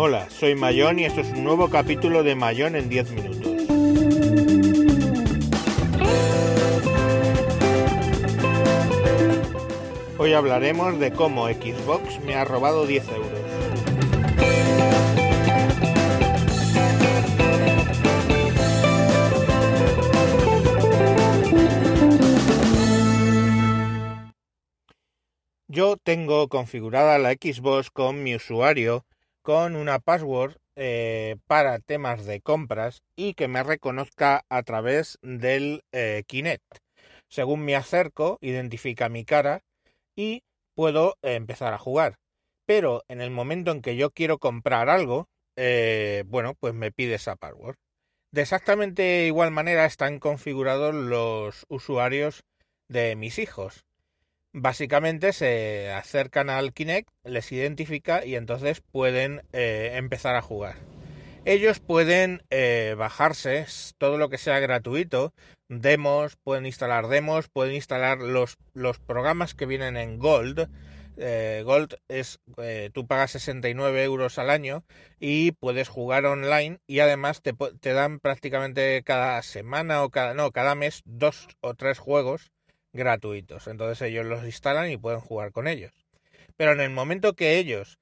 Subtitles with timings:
[0.00, 3.68] Hola, soy Mayón y esto es un nuevo capítulo de Mayón en 10 minutos.
[10.16, 13.40] Hoy hablaremos de cómo Xbox me ha robado 10 euros.
[25.66, 29.04] Yo tengo configurada la Xbox con mi usuario
[29.42, 35.82] con una password eh, para temas de compras y que me reconozca a través del
[35.92, 36.78] eh, Kinect.
[37.28, 39.62] Según me acerco, identifica mi cara
[40.16, 40.42] y
[40.74, 42.16] puedo eh, empezar a jugar.
[42.66, 45.26] Pero en el momento en que yo quiero comprar algo,
[46.26, 47.76] bueno, pues me pide esa password.
[48.30, 52.44] De exactamente igual manera están configurados los usuarios
[52.88, 53.87] de mis hijos
[54.52, 60.76] básicamente se acercan al Kinect, les identifica y entonces pueden eh, empezar a jugar.
[61.44, 65.32] Ellos pueden eh, bajarse todo lo que sea gratuito,
[65.68, 70.68] demos, pueden instalar demos, pueden instalar los, los programas que vienen en Gold.
[71.16, 72.38] Eh, Gold es,
[72.92, 74.84] tú pagas 69 euros al año
[75.18, 80.52] y puedes jugar online y además te, te dan prácticamente cada semana o cada, no,
[80.52, 82.52] cada mes dos o tres juegos
[82.98, 83.66] gratuitos.
[83.66, 85.92] Entonces ellos los instalan y pueden jugar con ellos.
[86.56, 87.98] Pero en el momento que ellos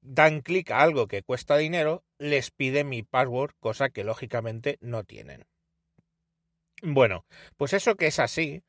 [0.00, 5.04] dan clic a algo que cuesta dinero, les pide mi password, cosa que lógicamente no
[5.04, 5.44] tienen.
[6.82, 7.24] Bueno,
[7.56, 8.62] pues eso que es así,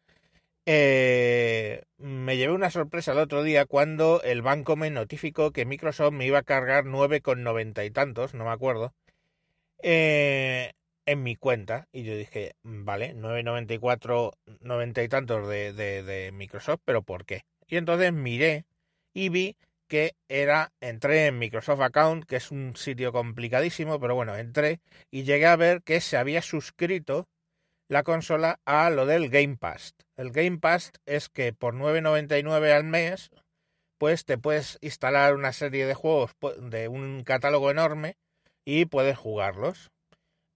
[0.66, 6.14] eh, me llevé una sorpresa el otro día cuando el banco me notificó que Microsoft
[6.14, 8.93] me iba a cargar 9,90 y tantos, no me acuerdo,
[9.83, 10.73] eh,
[11.09, 16.81] en mi cuenta y yo dije, mm, vale, 9.94, 90 y tantos de, de, Microsoft,
[16.85, 17.45] pero ¿por qué?
[17.67, 18.65] Y entonces miré
[19.11, 24.36] y vi que era, entré en Microsoft Account, que es un sitio complicadísimo, pero bueno,
[24.36, 27.27] entré y llegué a ver que se había suscrito
[27.87, 29.95] la consola a lo del Game Pass.
[30.15, 33.31] El Game Pass es que por 9.99 al mes,
[33.98, 38.15] pues te puedes instalar una serie de juegos de un catálogo enorme
[38.64, 39.89] y puedes jugarlos.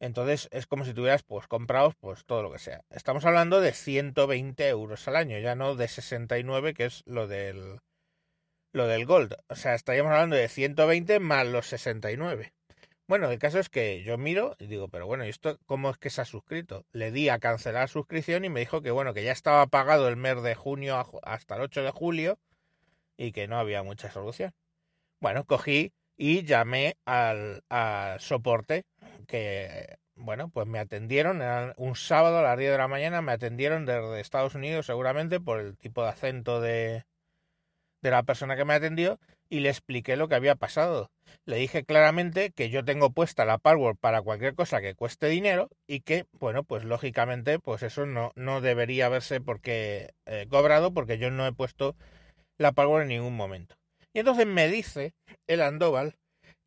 [0.03, 2.84] Entonces es como si tuvieras pues comprados pues todo lo que sea.
[2.90, 7.80] Estamos hablando de 120 euros al año, ya no de 69 que es lo del
[8.74, 9.38] lo del Gold.
[9.47, 12.53] O sea, estaríamos hablando de 120 más los 69.
[13.08, 15.97] Bueno, el caso es que yo miro y digo, pero bueno, ¿y esto cómo es
[15.97, 16.86] que se ha suscrito?
[16.92, 20.18] Le di a cancelar suscripción y me dijo que bueno, que ya estaba pagado el
[20.18, 22.40] mes de junio hasta el 8 de julio
[23.16, 24.53] y que no había mucha solución.
[25.22, 27.63] Bueno, cogí y llamé al,
[28.19, 28.85] soporte
[29.28, 33.31] que, bueno, pues me atendieron, era un sábado a las 10 de la mañana, me
[33.31, 37.06] atendieron desde Estados Unidos seguramente por el tipo de acento de,
[38.01, 39.19] de la persona que me atendió
[39.50, 41.12] y le expliqué lo que había pasado.
[41.46, 45.69] Le dije claramente que yo tengo puesta la password para cualquier cosa que cueste dinero
[45.88, 51.18] y que, bueno, pues lógicamente, pues eso no, no debería haberse porque eh, cobrado porque
[51.18, 51.95] yo no he puesto
[52.57, 53.75] la password en ningún momento.
[54.13, 55.13] Y entonces me dice
[55.47, 56.16] el Andoval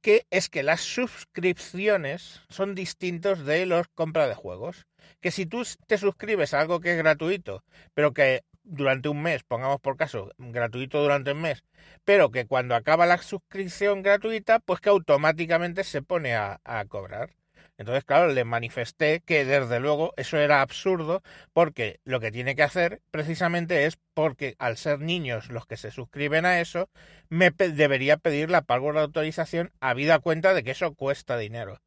[0.06, 4.86] que es que las suscripciones son distintos de los compras de juegos.
[5.20, 9.42] Que si tú te suscribes a algo que es gratuito, pero que durante un mes,
[9.42, 11.64] pongamos por caso, gratuito durante un mes,
[12.04, 17.34] pero que cuando acaba la suscripción gratuita, pues que automáticamente se pone a, a cobrar.
[17.78, 21.22] Entonces, claro, le manifesté que desde luego eso era absurdo
[21.52, 25.90] porque lo que tiene que hacer precisamente es porque al ser niños los que se
[25.90, 26.88] suscriben a eso,
[27.28, 31.80] me debería pedir la pago de autorización habida cuenta de que eso cuesta dinero.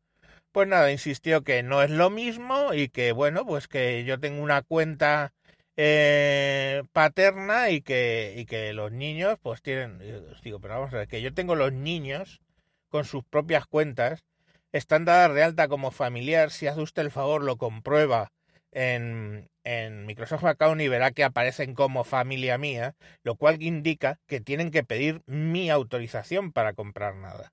[0.51, 4.43] Pues nada, insistió que no es lo mismo y que bueno, pues que yo tengo
[4.43, 5.33] una cuenta
[5.75, 9.99] eh, paterna y que, y que los niños pues tienen,
[10.43, 12.41] digo, pero vamos a ver, que yo tengo los niños
[12.89, 14.23] con sus propias cuentas
[14.71, 16.51] están dadas de alta como familiar.
[16.51, 18.31] Si hace usted el favor, lo comprueba
[18.71, 24.41] en, en Microsoft Account y verá que aparecen como familia mía, lo cual indica que
[24.41, 27.51] tienen que pedir mi autorización para comprar nada.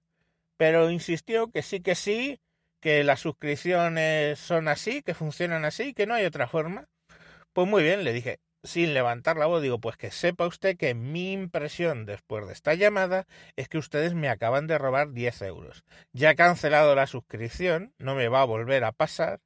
[0.57, 2.41] Pero insistió que sí, que sí,
[2.81, 6.87] que las suscripciones son así, que funcionan así, que no hay otra forma.
[7.53, 10.95] Pues muy bien, le dije, sin levantar la voz, digo, pues que sepa usted que
[10.95, 13.27] mi impresión después de esta llamada
[13.57, 15.85] es que ustedes me acaban de robar 10 euros.
[16.13, 19.41] Ya he cancelado la suscripción, no me va a volver a pasar,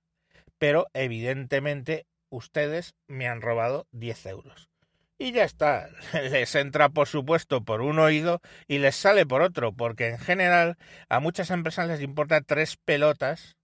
[0.59, 4.71] pero evidentemente ustedes me han robado 10 euros.
[5.19, 9.73] Y ya está, les entra por supuesto por un oído y les sale por otro,
[9.73, 10.79] porque en general
[11.11, 13.57] a muchas empresas les importa tres pelotas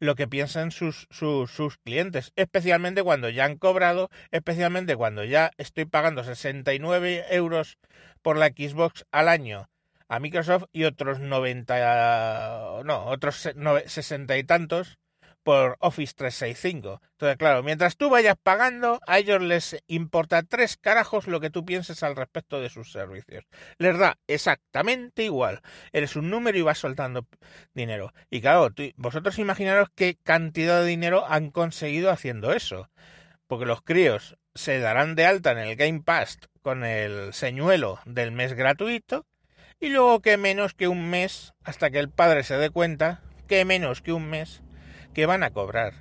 [0.00, 5.52] lo que piensan sus, sus, sus, clientes, especialmente cuando ya han cobrado, especialmente cuando ya
[5.58, 7.78] estoy pagando 69 euros
[8.22, 9.68] por la Xbox al año
[10.08, 13.48] a Microsoft y otros 90, no, otros
[13.86, 14.98] 60 y tantos
[15.42, 17.00] por Office 365.
[17.12, 21.64] Entonces, claro, mientras tú vayas pagando, a ellos les importa tres carajos lo que tú
[21.64, 23.44] pienses al respecto de sus servicios.
[23.78, 25.60] Les da exactamente igual.
[25.92, 27.26] Eres un número y vas soltando
[27.74, 28.12] dinero.
[28.30, 32.90] Y claro, vosotros imaginaros qué cantidad de dinero han conseguido haciendo eso.
[33.46, 38.32] Porque los críos se darán de alta en el Game Pass con el señuelo del
[38.32, 39.26] mes gratuito.
[39.80, 43.64] Y luego que menos que un mes, hasta que el padre se dé cuenta, que
[43.64, 44.62] menos que un mes
[45.14, 45.94] que van a cobrar,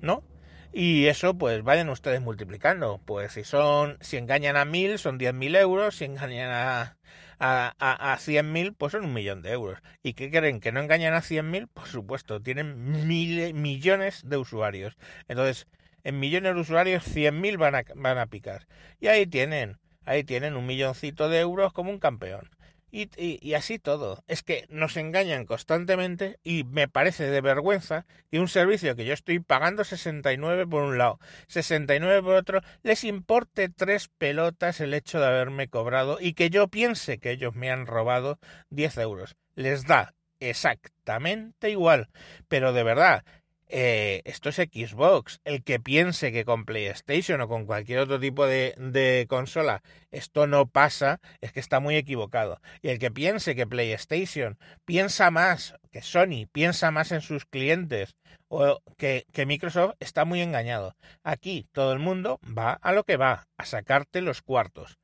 [0.00, 0.24] ¿no?
[0.72, 3.00] Y eso, pues vayan ustedes multiplicando.
[3.04, 5.96] Pues si son, si engañan a mil, son diez mil euros.
[5.96, 6.98] Si engañan a,
[7.38, 9.80] a, a, cien mil, pues son un millón de euros.
[10.02, 10.60] ¿Y qué creen?
[10.60, 11.68] ¿Que no engañan a cien mil?
[11.68, 14.96] Por supuesto, tienen mil, millones de usuarios.
[15.26, 15.66] Entonces,
[16.04, 18.66] en millones de usuarios, cien mil van a, van a picar.
[19.00, 22.50] Y ahí tienen, ahí tienen un milloncito de euros como un campeón.
[22.90, 24.22] Y, y, así todo.
[24.26, 29.12] Es que nos engañan constantemente y me parece de vergüenza que un servicio que yo
[29.12, 31.18] estoy pagando 69 por un lado,
[31.48, 36.68] 69 por otro, les importe tres pelotas el hecho de haberme cobrado y que yo
[36.68, 38.38] piense que ellos me han robado
[38.70, 39.36] 10 euros.
[39.54, 42.08] Les da exactamente igual.
[42.48, 43.24] Pero de verdad,
[43.68, 45.40] eh, esto es Xbox.
[45.44, 50.66] El que piense que con PlayStation o con cualquier otro tipo de, consola esto no
[50.68, 52.60] pasa, es que está muy equivocado.
[52.82, 58.16] Y el que piense que PlayStation piensa más que Sony, piensa más en sus clientes
[58.48, 60.96] o que Microsoft, está muy engañado.
[61.22, 64.97] Aquí todo el mundo va a lo que va, a sacarte los cuartos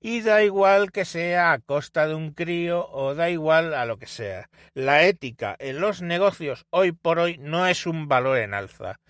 [0.00, 3.98] y da igual que sea a costa de un crío o da igual a lo
[3.98, 4.48] que sea.
[4.74, 9.00] La ética en los negocios hoy por hoy no es un valor en alza.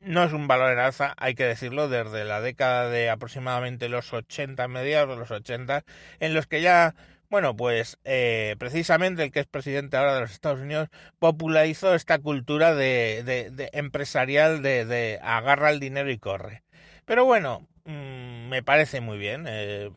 [0.00, 4.12] No es un valor en alza, hay que decirlo, desde la década de aproximadamente los
[4.14, 5.84] 80, mediados de los 80,
[6.20, 6.94] en los que ya
[7.30, 10.88] bueno, pues eh, precisamente el que es presidente ahora de los Estados Unidos
[11.20, 16.64] popularizó esta cultura de, empresarial de, agarra el dinero y corre.
[17.04, 19.44] Pero bueno, mmm, me parece muy bien.
[19.48, 19.90] Eh,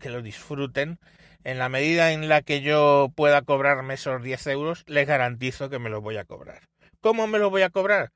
[0.00, 0.98] que lo disfruten.
[1.44, 5.78] En la medida en la que yo pueda cobrarme esos 10 euros, les garantizo que
[5.78, 6.62] me los voy a cobrar.
[7.00, 8.10] ¿Cómo me los voy a cobrar?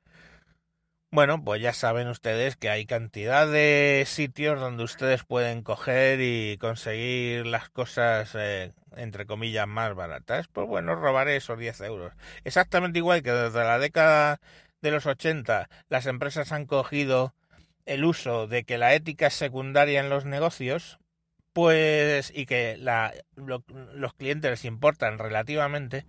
[1.11, 6.57] Bueno, pues ya saben ustedes que hay cantidad de sitios donde ustedes pueden coger y
[6.57, 10.47] conseguir las cosas, eh, entre comillas, más baratas.
[10.49, 12.13] Pues bueno, robaré esos 10 euros.
[12.43, 14.41] Exactamente igual que desde la década
[14.81, 17.33] de los 80 las empresas han cogido
[17.85, 20.99] el uso de que la ética es secundaria en los negocios,
[21.55, 26.05] pues y que la, los clientes importan relativamente,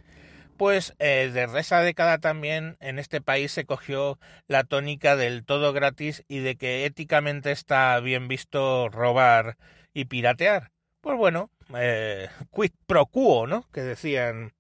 [0.57, 5.73] pues eh, desde esa década también en este país se cogió la tónica del todo
[5.73, 9.57] gratis y de que éticamente está bien visto robar
[9.95, 10.73] y piratear.
[11.01, 13.69] Pues bueno, eh, quid pro quo, ¿no?
[13.73, 14.53] Que decían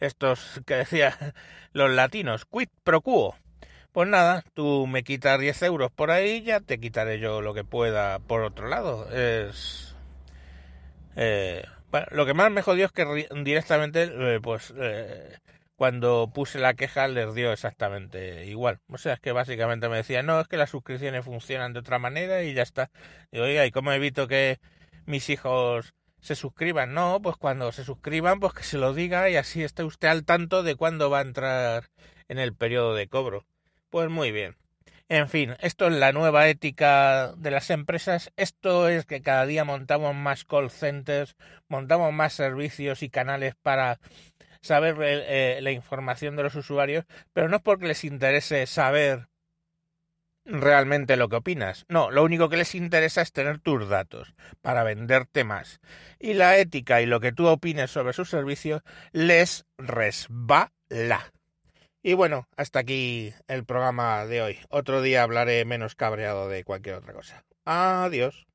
[0.00, 1.14] estos, que decían
[1.72, 3.36] los latinos, quid pro quo.
[3.92, 7.62] Pues nada, tú me quitas 10 euros por ahí, ya te quitaré yo lo que
[7.62, 9.08] pueda por otro lado.
[9.12, 9.91] Es
[11.16, 15.36] eh, bueno, lo que más me jodió es que directamente, eh, pues, eh,
[15.76, 18.80] cuando puse la queja les dio exactamente igual.
[18.88, 21.98] O sea, es que básicamente me decían, no, es que las suscripciones funcionan de otra
[21.98, 22.90] manera y ya está.
[23.30, 24.58] Y oiga, ¿y cómo evito que
[25.06, 26.94] mis hijos se suscriban?
[26.94, 30.24] No, pues cuando se suscriban, pues que se lo diga y así esté usted al
[30.24, 31.90] tanto de cuándo va a entrar
[32.28, 33.44] en el periodo de cobro.
[33.90, 34.61] Pues muy bien.
[35.12, 38.32] En fin, esto es la nueva ética de las empresas.
[38.36, 41.36] Esto es que cada día montamos más call centers,
[41.68, 44.00] montamos más servicios y canales para
[44.62, 47.04] saber eh, la información de los usuarios,
[47.34, 49.28] pero no es porque les interese saber
[50.46, 51.84] realmente lo que opinas.
[51.90, 55.82] No, lo único que les interesa es tener tus datos para venderte más.
[56.20, 58.80] Y la ética y lo que tú opines sobre sus servicios
[59.12, 60.70] les resbala.
[62.02, 64.58] Y bueno, hasta aquí el programa de hoy.
[64.70, 67.44] Otro día hablaré menos cabreado de cualquier otra cosa.
[67.64, 68.46] Adiós.